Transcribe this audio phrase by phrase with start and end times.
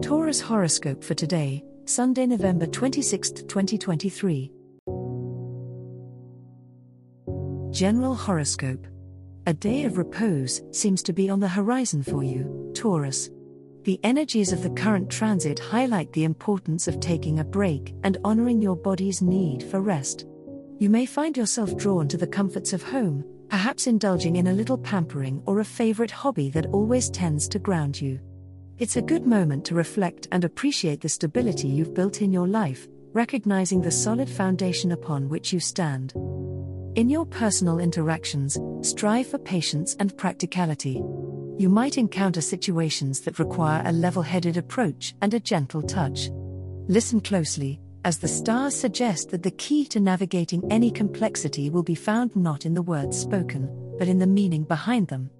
[0.00, 4.52] Taurus horoscope for today, Sunday, November 26, 2023.
[7.70, 8.86] General horoscope.
[9.48, 13.28] A day of repose seems to be on the horizon for you, Taurus.
[13.82, 18.62] The energies of the current transit highlight the importance of taking a break and honoring
[18.62, 20.26] your body's need for rest.
[20.78, 24.78] You may find yourself drawn to the comforts of home, perhaps indulging in a little
[24.78, 28.20] pampering or a favorite hobby that always tends to ground you.
[28.78, 32.86] It's a good moment to reflect and appreciate the stability you've built in your life,
[33.12, 36.12] recognizing the solid foundation upon which you stand.
[36.94, 41.02] In your personal interactions, strive for patience and practicality.
[41.58, 46.30] You might encounter situations that require a level headed approach and a gentle touch.
[46.86, 51.96] Listen closely, as the stars suggest that the key to navigating any complexity will be
[51.96, 53.68] found not in the words spoken,
[53.98, 55.30] but in the meaning behind them.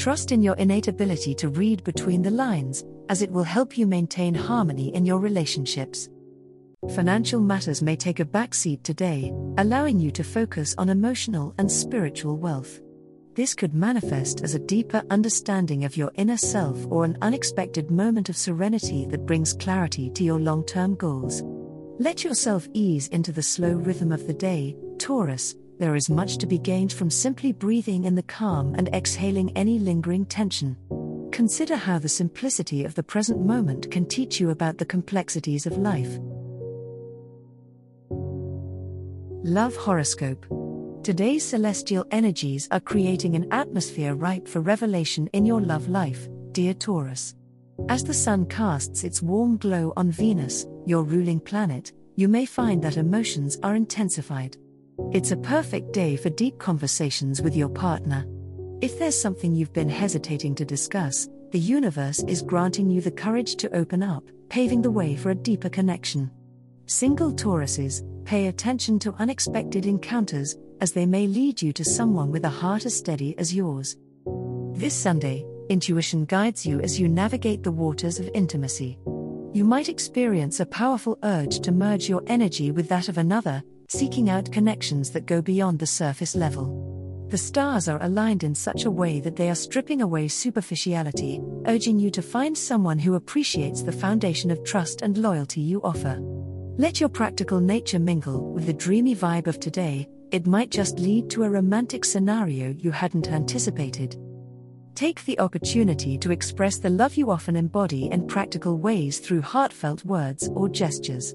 [0.00, 3.86] Trust in your innate ability to read between the lines, as it will help you
[3.86, 6.08] maintain harmony in your relationships.
[6.94, 12.38] Financial matters may take a backseat today, allowing you to focus on emotional and spiritual
[12.38, 12.80] wealth.
[13.34, 18.30] This could manifest as a deeper understanding of your inner self or an unexpected moment
[18.30, 21.42] of serenity that brings clarity to your long term goals.
[21.98, 26.46] Let yourself ease into the slow rhythm of the day, Taurus, there is much to
[26.46, 30.76] be gained from simply breathing in the calm and exhaling any lingering tension.
[31.32, 35.78] Consider how the simplicity of the present moment can teach you about the complexities of
[35.78, 36.18] life.
[39.42, 40.44] Love Horoscope
[41.02, 46.74] Today's celestial energies are creating an atmosphere ripe for revelation in your love life, dear
[46.74, 47.34] Taurus.
[47.88, 52.82] As the sun casts its warm glow on Venus, your ruling planet, you may find
[52.82, 54.58] that emotions are intensified.
[55.12, 58.24] It's a perfect day for deep conversations with your partner.
[58.80, 63.56] If there's something you've been hesitating to discuss, the universe is granting you the courage
[63.56, 66.30] to open up, paving the way for a deeper connection.
[66.86, 72.44] Single Tauruses, pay attention to unexpected encounters, as they may lead you to someone with
[72.44, 73.96] a heart as steady as yours.
[74.74, 78.96] This Sunday, intuition guides you as you navigate the waters of intimacy.
[79.52, 84.30] You might experience a powerful urge to merge your energy with that of another, seeking
[84.30, 87.26] out connections that go beyond the surface level.
[87.28, 91.98] The stars are aligned in such a way that they are stripping away superficiality, urging
[91.98, 96.18] you to find someone who appreciates the foundation of trust and loyalty you offer.
[96.78, 101.28] Let your practical nature mingle with the dreamy vibe of today, it might just lead
[101.30, 104.16] to a romantic scenario you hadn't anticipated.
[104.94, 110.04] Take the opportunity to express the love you often embody in practical ways through heartfelt
[110.04, 111.34] words or gestures.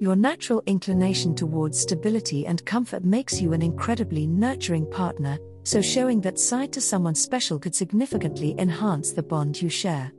[0.00, 6.22] Your natural inclination towards stability and comfort makes you an incredibly nurturing partner, so showing
[6.22, 10.10] that side to someone special could significantly enhance the bond you share.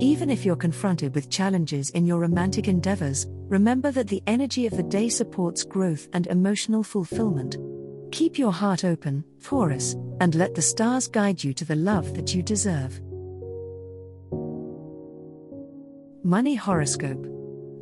[0.00, 4.76] Even if you're confronted with challenges in your romantic endeavors, remember that the energy of
[4.76, 7.56] the day supports growth and emotional fulfillment.
[8.12, 12.34] Keep your heart open, Taurus, and let the stars guide you to the love that
[12.34, 13.00] you deserve.
[16.22, 17.26] Money Horoscope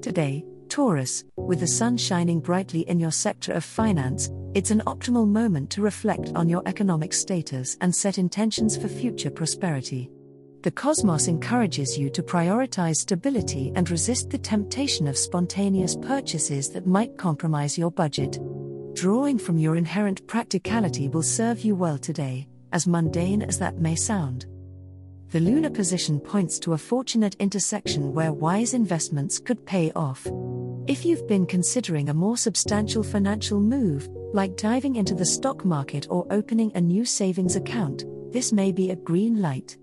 [0.01, 0.45] Today,
[0.81, 5.69] Taurus, with the sun shining brightly in your sector of finance, it's an optimal moment
[5.69, 10.11] to reflect on your economic status and set intentions for future prosperity.
[10.63, 16.87] The cosmos encourages you to prioritize stability and resist the temptation of spontaneous purchases that
[16.87, 18.39] might compromise your budget.
[18.95, 23.97] Drawing from your inherent practicality will serve you well today, as mundane as that may
[23.97, 24.47] sound.
[25.31, 30.27] The lunar position points to a fortunate intersection where wise investments could pay off.
[30.91, 36.09] If you've been considering a more substantial financial move, like diving into the stock market
[36.11, 38.03] or opening a new savings account,
[38.33, 39.79] this may be a green light.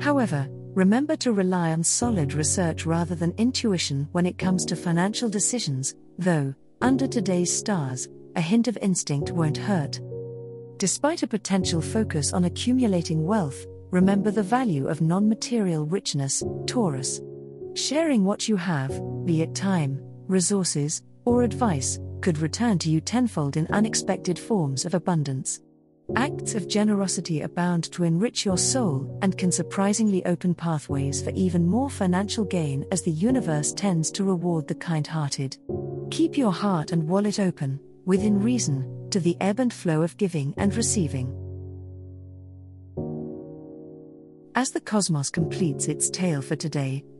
[0.00, 5.28] However, remember to rely on solid research rather than intuition when it comes to financial
[5.28, 10.00] decisions, though, under today's stars, a hint of instinct won't hurt.
[10.78, 17.20] Despite a potential focus on accumulating wealth, remember the value of non material richness, Taurus.
[17.74, 23.56] Sharing what you have, be it time, resources, or advice, could return to you tenfold
[23.56, 25.60] in unexpected forms of abundance.
[26.16, 31.66] Acts of generosity abound to enrich your soul and can surprisingly open pathways for even
[31.66, 35.58] more financial gain as the universe tends to reward the kind hearted.
[36.10, 40.54] Keep your heart and wallet open, within reason, to the ebb and flow of giving
[40.56, 41.34] and receiving.
[44.54, 47.04] As the cosmos completes its tale for today,